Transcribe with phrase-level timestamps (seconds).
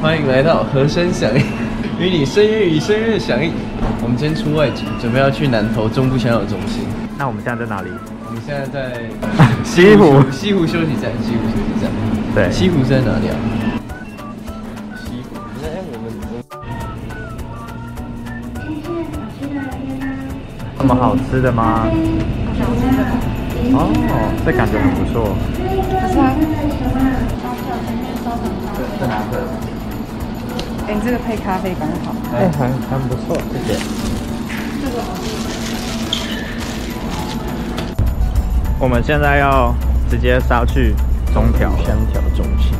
[0.00, 1.44] 欢迎来到和声响应，
[1.98, 3.52] 与你生日与生日响应。
[4.02, 6.84] 我们今天出外景，准备要去南投中部享有中心。
[7.18, 7.90] 那我们现在在哪里？
[8.26, 8.96] 我们现在在
[9.62, 11.90] 西湖西湖休息站，西湖休息站。
[12.34, 13.36] 对西湖是在哪里啊？
[15.04, 16.08] 西湖，哎，我们
[20.78, 21.86] 那么好吃的吗？
[23.76, 23.84] 哦，
[24.46, 25.36] 这感觉很不错。
[28.98, 29.44] 在哪个？
[30.90, 32.12] 哎，你这个配咖啡刚好。
[32.36, 33.78] 哎，很很不错，谢谢。
[38.80, 39.72] 我们现在要
[40.10, 40.92] 直接杀去
[41.32, 42.74] 中条了香条中心。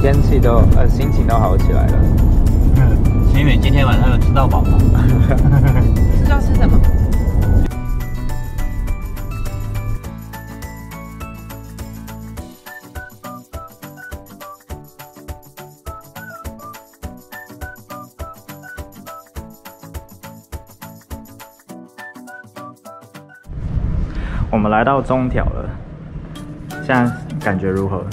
[0.00, 1.98] 天气都呃心情都好起来了。
[3.32, 4.78] 是因为今天晚上有吃到饱吗？
[6.24, 6.80] 知道吃什么？
[24.50, 25.68] 我们来到中条了，
[26.84, 28.04] 现在感觉如何？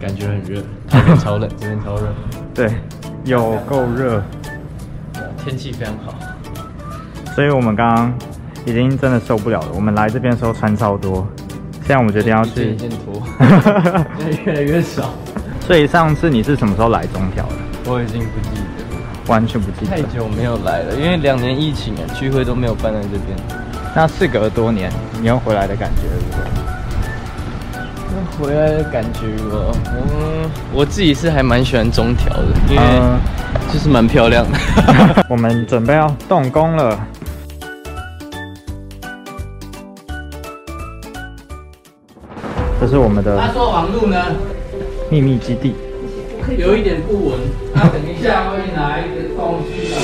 [0.00, 2.02] 感觉很热，这边超冷， 这边超热，
[2.52, 2.70] 对，
[3.24, 4.22] 有够热，
[5.38, 6.14] 天气非常好。
[7.34, 8.14] 所以我们刚刚
[8.66, 9.68] 已经真的受不了了。
[9.74, 11.26] 我们来这边的时候穿超多，
[11.80, 13.22] 现在我们决定要去一件脱，
[14.18, 15.10] 现 在越来越少。
[15.60, 17.54] 所以上次你是什么时候来中条的？
[17.90, 20.02] 我已经不记得，完全不记得太。
[20.02, 23.63] 久没有来了，因为两年疫情啊，聚会都没有办在这边。
[23.96, 26.42] 那事隔多年，你又回来的感觉如何？
[28.10, 33.20] 那回来的感觉我，嗯，我自己是还蛮喜欢中条的，因为嗯
[33.72, 34.58] 就是蛮漂亮的。
[35.30, 36.98] 我们准备要动工了。
[42.80, 44.16] 这是我们的他说网路呢
[45.08, 45.76] 秘密基地。
[46.58, 47.38] 有一点不稳，
[47.72, 49.96] 那等一下会拿一个东西啊，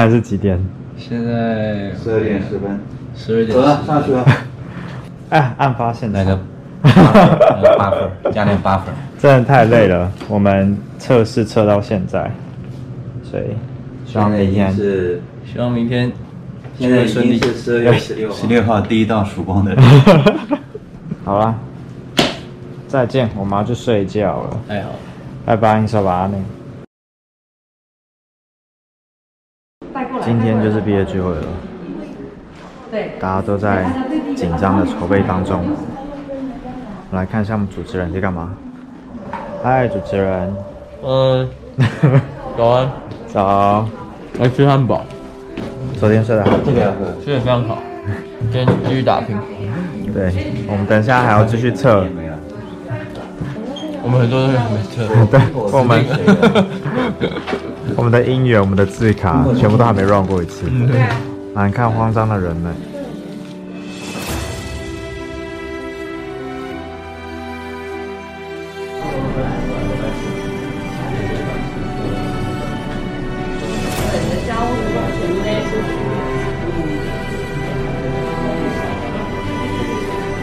[0.00, 0.58] 现在是几点？
[0.96, 2.80] 现在十二点十分，
[3.14, 4.24] 十二点走了，上去了。
[5.28, 6.40] 哎，案发现场来个
[7.76, 8.94] 八分，加点八分。
[9.20, 10.10] 真的太累了。
[10.26, 12.30] 我们测试测到现在，
[13.22, 13.42] 所以
[14.06, 16.10] 希望明天是希望明天
[16.78, 19.76] 现在已顺利经是十二月十六十六号第一道曙光的。
[21.26, 21.54] 好了，
[22.88, 24.96] 再见，我们要去睡觉了，太好了。
[25.44, 26.38] 拜拜，你说吧，内。
[30.30, 31.42] 今天就是毕业聚会了，
[32.88, 33.84] 对，大家都在
[34.36, 35.58] 紧张的筹备当中。
[35.60, 38.50] 我们来看一下我们主持人在干嘛。
[39.60, 40.54] 嗨，主持人，
[41.02, 41.48] 嗯，
[42.56, 42.88] 早安，
[43.26, 43.88] 早。
[44.38, 45.04] 来吃汉堡，
[45.98, 46.52] 昨天睡得好？
[46.64, 46.98] 这个要喝。
[47.24, 47.78] 睡得非常好。
[48.52, 49.36] 今天继续打拼，
[50.14, 50.32] 对，
[50.68, 52.06] 我们等一下还要继续测。
[54.02, 55.08] 我们很多东西还没测。
[55.26, 56.04] 对，我们
[57.96, 60.66] 我们的音源、我们的字卡全部都还没 run 过一次。
[60.90, 61.16] 对啊。
[61.54, 62.74] 来看慌张的人们。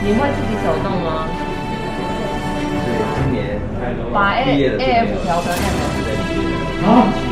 [0.00, 1.28] 你会自己手动吗？
[3.14, 3.60] 今年
[4.10, 4.40] 把 A
[4.78, 5.52] F 调成
[6.82, 7.27] M。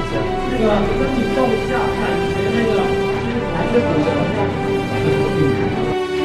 [0.59, 6.16] 那个身体动一下感觉那个就是感觉左右两边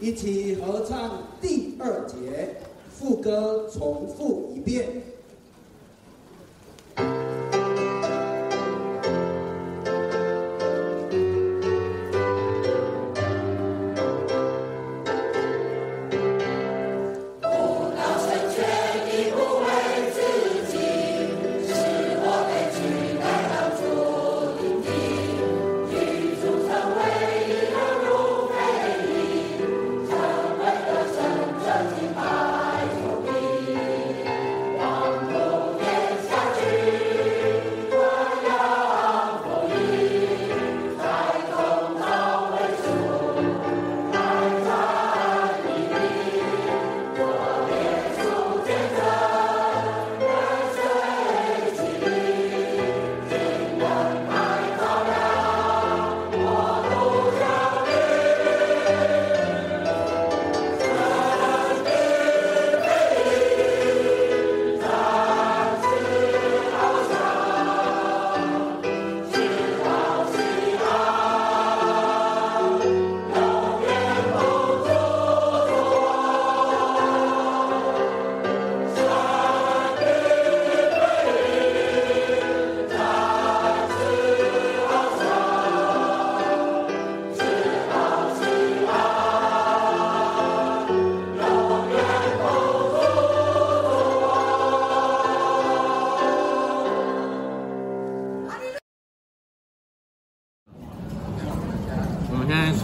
[0.00, 2.56] 一起合唱第二节，
[2.90, 4.88] 副歌重复一遍。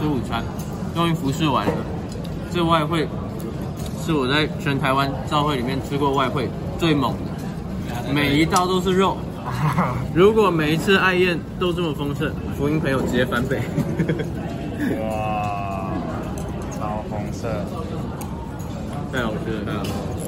[0.06, 0.40] 吃午餐，
[0.94, 1.72] 终于服侍完了。
[2.52, 3.08] 这外汇
[4.04, 6.48] 是我在全台湾教会里面吃过外汇
[6.78, 9.16] 最猛的，每一道都是肉。
[10.14, 13.62] 如果每一次爱宴都这么丰盛，福音朋友直接翻倍。
[15.00, 15.90] 哇，
[16.78, 17.48] 超红色。
[19.12, 20.25] 太好吃了，太好吃了。